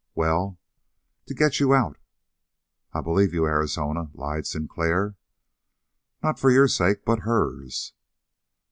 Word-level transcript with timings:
"Well?" 0.15 0.57
"To 1.27 1.35
get 1.35 1.59
you 1.59 1.75
out." 1.75 1.99
"I 2.91 3.01
believe 3.01 3.35
you, 3.35 3.45
Arizona," 3.45 4.09
lied 4.15 4.47
Sinclair. 4.47 5.15
"Not 6.23 6.39
for 6.39 6.49
your 6.49 6.67
sake 6.67 7.05
but 7.05 7.19
hers." 7.19 7.93